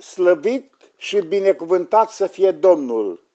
slăvit 0.00 0.74
și 0.96 1.20
binecuvântat 1.20 2.10
să 2.10 2.26
fie 2.26 2.50
Domnul. 2.50 3.28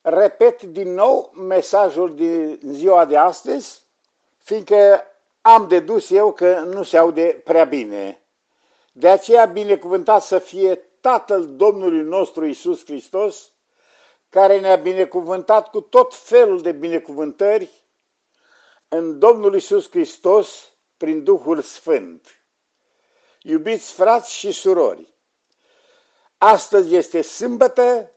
Repet 0.00 0.62
din 0.62 0.92
nou 0.92 1.32
mesajul 1.34 2.14
din 2.14 2.60
ziua 2.64 3.04
de 3.04 3.16
astăzi, 3.16 3.82
fiindcă 4.36 5.02
am 5.40 5.68
dedus 5.68 6.10
eu 6.10 6.32
că 6.32 6.60
nu 6.60 6.82
se 6.82 6.98
aude 6.98 7.40
prea 7.44 7.64
bine. 7.64 8.22
De 8.92 9.08
aceea 9.08 9.44
binecuvântat 9.44 10.22
să 10.22 10.38
fie 10.38 10.74
Tatăl 11.00 11.56
Domnului 11.56 12.02
nostru 12.02 12.46
Isus 12.46 12.84
Hristos, 12.84 13.52
care 14.28 14.60
ne-a 14.60 14.76
binecuvântat 14.76 15.70
cu 15.70 15.80
tot 15.80 16.14
felul 16.14 16.62
de 16.62 16.72
binecuvântări 16.72 17.70
în 18.88 19.18
Domnul 19.18 19.54
Isus 19.54 19.90
Hristos 19.90 20.72
prin 20.96 21.24
Duhul 21.24 21.60
Sfânt. 21.62 22.43
Iubiți 23.46 23.92
frați 23.92 24.32
și 24.32 24.52
surori, 24.52 25.14
astăzi 26.38 26.94
este 26.94 27.22
sâmbătă 27.22 28.10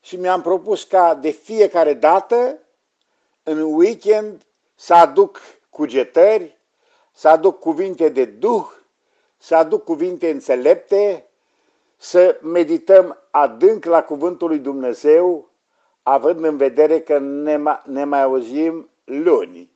și 0.00 0.16
mi-am 0.16 0.42
propus 0.42 0.84
ca 0.84 1.14
de 1.14 1.30
fiecare 1.30 1.94
dată 1.94 2.58
în 3.42 3.60
weekend 3.60 4.46
să 4.74 4.94
aduc 4.94 5.40
cugetări, 5.70 6.58
să 7.12 7.28
aduc 7.28 7.58
cuvinte 7.58 8.08
de 8.08 8.24
Duh, 8.24 8.66
să 9.36 9.56
aduc 9.56 9.84
cuvinte 9.84 10.30
înțelepte, 10.30 11.28
să 11.96 12.38
medităm 12.42 13.18
adânc 13.30 13.84
la 13.84 14.02
cuvântul 14.02 14.48
lui 14.48 14.58
Dumnezeu, 14.58 15.50
având 16.02 16.44
în 16.44 16.56
vedere 16.56 17.00
că 17.00 17.18
ne, 17.18 17.56
ma, 17.56 17.82
ne 17.86 18.04
mai 18.04 18.22
auzim 18.22 18.90
luni. 19.04 19.70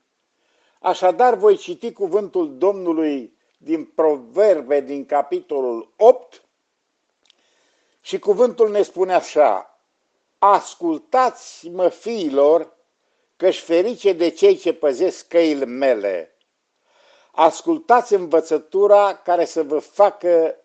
Așadar, 0.80 1.34
voi 1.34 1.56
citi 1.56 1.92
cuvântul 1.92 2.58
Domnului 2.58 3.31
din 3.64 3.84
Proverbe, 3.84 4.80
din 4.80 5.06
capitolul 5.06 5.92
8, 5.96 6.42
și 8.00 8.18
cuvântul 8.18 8.70
ne 8.70 8.82
spune 8.82 9.14
așa, 9.14 9.78
Ascultați-mă, 10.38 11.88
fiilor, 11.88 12.76
că-și 13.36 13.60
ferice 13.60 14.12
de 14.12 14.30
cei 14.30 14.56
ce 14.56 14.72
păzesc 14.72 15.28
căile 15.28 15.64
mele. 15.64 16.36
Ascultați 17.32 18.14
învățătura 18.14 19.16
care 19.16 19.44
să 19.44 19.62
vă 19.62 19.78
facă 19.78 20.56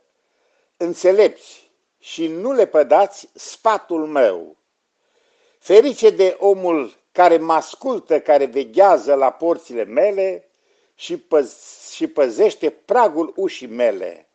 înțelepți 0.77 1.71
și 1.99 2.27
nu 2.27 2.51
le 2.51 2.65
pădați 2.65 3.29
sfatul 3.33 4.05
meu. 4.07 4.57
Ferice 5.59 6.09
de 6.09 6.37
omul 6.39 6.95
care 7.11 7.37
mă 7.37 7.53
ascultă, 7.53 8.19
care 8.19 8.45
veghează 8.45 9.13
la 9.13 9.31
porțile 9.31 9.83
mele 9.83 10.46
și, 10.97 11.17
păz- 11.17 11.91
și 11.91 12.07
păzește 12.07 12.69
pragul 12.69 13.33
ușii 13.35 13.67
mele. 13.67 14.27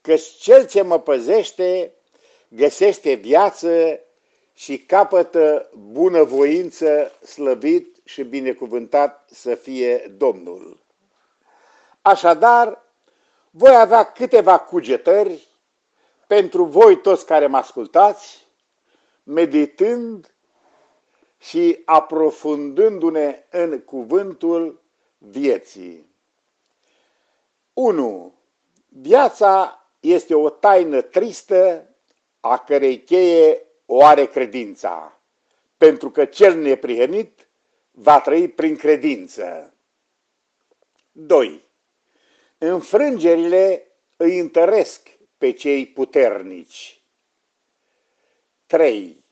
Căci 0.00 0.22
cel 0.22 0.66
ce 0.66 0.82
mă 0.82 1.00
păzește 1.00 1.94
găsește 2.48 3.12
viață 3.12 4.00
și 4.54 4.78
capătă 4.78 5.70
bunăvoință, 5.74 7.12
slăvit 7.24 7.96
și 8.04 8.22
binecuvântat 8.22 9.28
să 9.30 9.54
fie 9.54 10.14
Domnul. 10.16 10.84
Așadar, 12.02 12.84
voi 13.50 13.76
avea 13.76 14.12
câteva 14.12 14.58
cugetări 14.58 15.48
pentru 16.26 16.64
voi 16.64 17.00
toți 17.00 17.26
care 17.26 17.46
mă 17.46 17.56
ascultați, 17.56 18.46
meditând 19.22 20.34
și 21.38 21.82
aprofundându-ne 21.84 23.44
în 23.50 23.80
cuvântul 23.80 24.84
vieții. 25.18 26.06
1. 27.72 28.34
Viața 28.88 29.80
este 30.00 30.34
o 30.34 30.50
taină 30.50 31.00
tristă 31.00 31.88
a 32.40 32.58
cărei 32.58 33.02
cheie 33.02 33.62
o 33.86 34.04
are 34.04 34.26
credința, 34.26 35.20
pentru 35.76 36.10
că 36.10 36.24
cel 36.24 36.58
neprihănit 36.58 37.48
va 37.90 38.20
trăi 38.20 38.48
prin 38.48 38.76
credință. 38.76 39.74
2. 41.12 41.64
Înfrângerile 42.58 43.86
îi 44.16 44.38
întăresc 44.38 45.08
pe 45.38 45.52
cei 45.52 45.86
puternici. 45.86 47.00
3. 48.66 49.24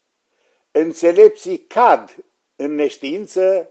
Înțelepții 0.70 1.58
cad 1.58 2.16
în 2.56 2.74
neștiință 2.74 3.70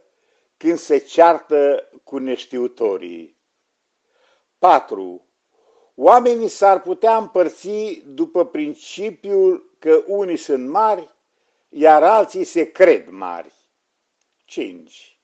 când 0.64 0.78
se 0.78 0.98
ceartă 0.98 1.90
cu 2.04 2.18
neștiutorii. 2.18 3.38
4. 4.58 5.28
Oamenii 5.96 6.48
s-ar 6.48 6.82
putea 6.82 7.18
împărți 7.18 8.02
după 8.06 8.46
principiul 8.46 9.76
că 9.80 10.04
unii 10.08 10.38
sunt 10.38 10.70
mari, 10.70 11.10
iar 11.70 12.04
alții 12.04 12.44
se 12.44 12.72
cred 12.72 13.08
mari. 13.10 13.54
5. 14.46 15.20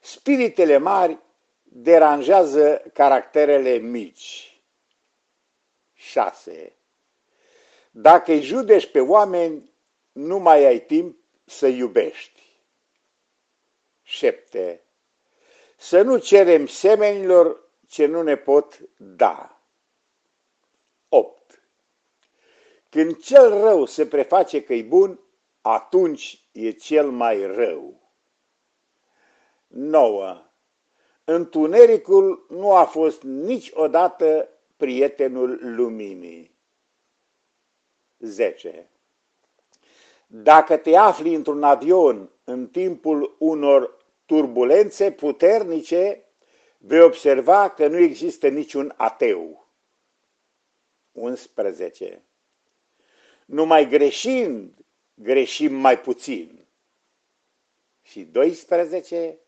Spiritele 0.00 0.76
mari 0.76 1.18
deranjează 1.62 2.82
caracterele 2.92 3.76
mici. 3.76 4.60
6. 5.92 6.76
Dacă 7.90 8.32
îi 8.32 8.42
judești 8.42 8.90
pe 8.90 9.00
oameni, 9.00 9.72
nu 10.12 10.38
mai 10.38 10.64
ai 10.64 10.80
timp 10.80 11.16
să 11.44 11.66
iubești. 11.66 12.39
7. 14.10 14.80
Să 15.76 16.02
nu 16.02 16.18
cerem 16.18 16.66
semenilor 16.66 17.70
ce 17.88 18.06
nu 18.06 18.22
ne 18.22 18.36
pot 18.36 18.78
da. 18.96 19.60
8. 21.08 21.62
Când 22.88 23.16
cel 23.22 23.60
rău 23.60 23.84
se 23.84 24.06
preface 24.06 24.62
că 24.62 24.74
e 24.74 24.82
bun, 24.82 25.20
atunci 25.60 26.44
e 26.52 26.70
cel 26.70 27.10
mai 27.10 27.46
rău. 27.46 28.00
9. 29.66 30.42
Întunericul 31.24 32.46
nu 32.48 32.74
a 32.74 32.84
fost 32.84 33.22
niciodată 33.22 34.48
prietenul 34.76 35.58
luminii. 35.76 36.56
10. 38.18 38.90
Dacă 40.26 40.76
te 40.76 40.96
afli 40.96 41.34
într-un 41.34 41.62
avion 41.62 42.30
în 42.44 42.68
timpul 42.68 43.36
unor 43.38 43.99
turbulențe 44.30 45.12
puternice, 45.12 46.24
vei 46.78 47.00
observa 47.00 47.70
că 47.70 47.86
nu 47.86 47.98
există 47.98 48.48
niciun 48.48 48.94
ateu. 48.96 49.68
11. 51.12 52.22
Numai 53.44 53.88
greșind, 53.88 54.74
greșim 55.14 55.74
mai 55.74 56.00
puțin. 56.00 56.66
Și 58.02 58.22
12. 58.22 59.38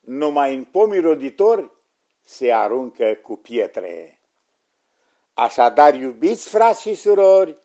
Numai 0.00 0.54
în 0.54 0.64
pomii 0.64 1.00
roditori 1.00 1.70
se 2.24 2.52
aruncă 2.52 3.14
cu 3.22 3.36
pietre. 3.36 4.20
Așadar, 5.34 5.94
iubiți 5.94 6.48
frați 6.48 6.80
și 6.80 6.94
surori, 6.94 7.58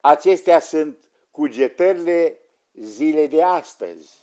acestea 0.00 0.60
sunt 0.60 1.10
cugetările 1.30 2.38
zilei 2.72 3.28
de 3.28 3.42
astăzi. 3.42 4.20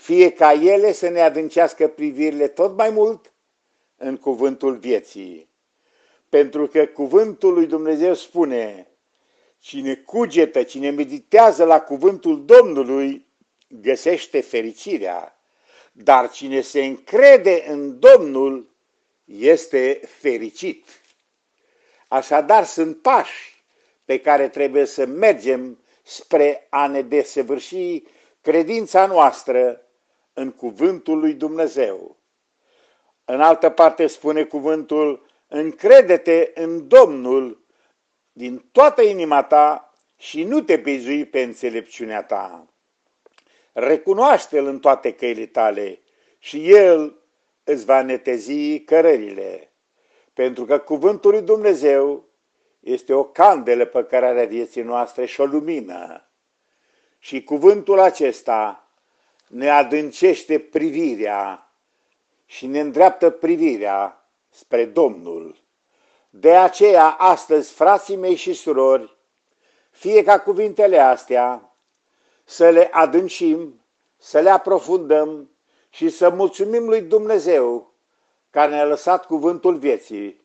Fie 0.00 0.30
ca 0.32 0.52
ele 0.52 0.92
să 0.92 1.08
ne 1.08 1.20
adâncească 1.20 1.88
privirile 1.88 2.48
tot 2.48 2.76
mai 2.76 2.90
mult 2.90 3.32
în 3.96 4.16
cuvântul 4.16 4.76
vieții. 4.76 5.48
Pentru 6.28 6.66
că 6.66 6.86
cuvântul 6.86 7.52
lui 7.52 7.66
Dumnezeu 7.66 8.14
spune, 8.14 8.86
cine 9.58 9.94
cugetă, 9.94 10.62
cine 10.62 10.90
meditează 10.90 11.64
la 11.64 11.80
cuvântul 11.80 12.44
Domnului, 12.44 13.26
găsește 13.68 14.40
fericirea, 14.40 15.40
dar 15.92 16.30
cine 16.30 16.60
se 16.60 16.84
încrede 16.84 17.64
în 17.68 17.98
Domnul 17.98 18.70
este 19.24 20.00
fericit. 20.18 20.86
Așadar 22.08 22.64
sunt 22.64 23.02
pași 23.02 23.62
pe 24.04 24.20
care 24.20 24.48
trebuie 24.48 24.84
să 24.84 25.06
mergem 25.06 25.78
spre 26.02 26.66
a 26.70 26.86
ne 26.86 27.02
desăvârși 27.02 28.02
credința 28.40 29.06
noastră 29.06 29.84
în 30.40 30.50
cuvântul 30.50 31.18
lui 31.18 31.34
Dumnezeu. 31.34 32.16
În 33.24 33.40
altă 33.40 33.70
parte 33.70 34.06
spune 34.06 34.44
cuvântul, 34.44 35.26
încrede-te 35.48 36.50
în 36.54 36.88
Domnul 36.88 37.64
din 38.32 38.68
toată 38.72 39.02
inima 39.02 39.42
ta 39.42 39.94
și 40.16 40.44
nu 40.44 40.60
te 40.60 40.76
bizui 40.76 41.24
pe 41.24 41.42
înțelepciunea 41.42 42.22
ta. 42.22 42.66
Recunoaște-L 43.72 44.66
în 44.66 44.78
toate 44.78 45.12
căile 45.12 45.46
tale 45.46 46.00
și 46.38 46.72
El 46.72 47.22
îți 47.64 47.84
va 47.84 48.02
netezi 48.02 48.80
cărările, 48.80 49.72
pentru 50.32 50.64
că 50.64 50.78
cuvântul 50.78 51.30
lui 51.30 51.42
Dumnezeu 51.42 52.28
este 52.80 53.14
o 53.14 53.24
candelă 53.24 53.84
pe 53.84 54.04
care 54.04 54.26
are 54.26 54.46
vieții 54.46 54.82
noastre 54.82 55.26
și 55.26 55.40
o 55.40 55.44
lumină. 55.44 56.30
Și 57.18 57.44
cuvântul 57.44 57.98
acesta 57.98 58.89
ne 59.50 59.70
adâncește 59.70 60.58
privirea 60.58 61.72
și 62.46 62.66
ne 62.66 62.80
îndreaptă 62.80 63.30
privirea 63.30 64.30
spre 64.48 64.84
Domnul. 64.84 65.56
De 66.30 66.56
aceea, 66.56 67.10
astăzi, 67.10 67.72
frații 67.72 68.16
mei 68.16 68.34
și 68.34 68.52
surori, 68.52 69.16
fie 69.90 70.22
ca 70.22 70.40
cuvintele 70.40 70.98
astea 70.98 71.74
să 72.44 72.68
le 72.68 72.88
adâncim, 72.92 73.80
să 74.16 74.40
le 74.40 74.50
aprofundăm 74.50 75.50
și 75.88 76.08
să 76.08 76.30
mulțumim 76.30 76.88
lui 76.88 77.02
Dumnezeu 77.02 77.94
care 78.50 78.70
ne-a 78.70 78.84
lăsat 78.84 79.26
cuvântul 79.26 79.76
vieții, 79.76 80.40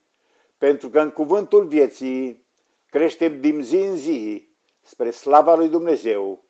pentru 0.58 0.90
că 0.90 1.00
în 1.00 1.12
cuvântul 1.12 1.66
vieții 1.66 2.46
creștem 2.90 3.40
din 3.40 3.64
zi 3.64 3.76
în 3.76 3.96
zi 3.96 4.50
spre 4.82 5.12
slava 5.12 5.56
lui 5.56 5.70
Dumnezeu, 5.70 6.44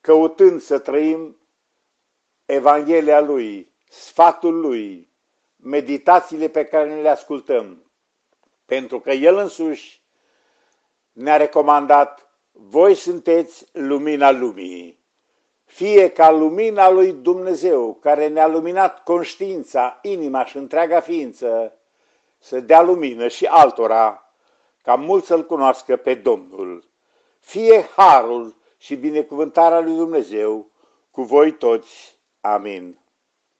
căutând 0.00 0.60
să 0.60 0.78
trăim 0.78 1.39
Evanghelia 2.50 3.20
Lui, 3.20 3.72
sfatul 3.88 4.60
Lui, 4.60 5.08
meditațiile 5.56 6.48
pe 6.48 6.64
care 6.64 6.94
ne 6.94 7.00
le 7.00 7.08
ascultăm, 7.08 7.90
pentru 8.64 9.00
că 9.00 9.10
El 9.10 9.36
însuși 9.36 10.02
ne-a 11.12 11.36
recomandat, 11.36 12.30
voi 12.52 12.94
sunteți 12.94 13.66
lumina 13.72 14.30
lumii. 14.30 14.98
Fie 15.64 16.10
ca 16.10 16.30
lumina 16.30 16.90
lui 16.90 17.12
Dumnezeu, 17.12 17.94
care 17.94 18.28
ne-a 18.28 18.46
luminat 18.46 19.02
conștiința, 19.02 19.98
inima 20.02 20.44
și 20.44 20.56
întreaga 20.56 21.00
ființă, 21.00 21.78
să 22.38 22.60
dea 22.60 22.82
lumină 22.82 23.28
și 23.28 23.46
altora, 23.46 24.34
ca 24.82 24.94
mult 24.94 25.24
să-L 25.24 25.46
cunoască 25.46 25.96
pe 25.96 26.14
Domnul. 26.14 26.88
Fie 27.38 27.88
harul 27.96 28.56
și 28.78 28.96
binecuvântarea 28.96 29.80
lui 29.80 29.94
Dumnezeu 29.94 30.70
cu 31.10 31.22
voi 31.22 31.52
toți. 31.52 32.18
Amén. 32.42 32.98